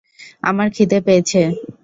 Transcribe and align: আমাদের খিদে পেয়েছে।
আমাদের 0.43 0.73
খিদে 0.75 0.99
পেয়েছে। 1.05 1.41